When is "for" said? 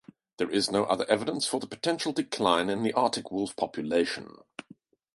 1.45-1.59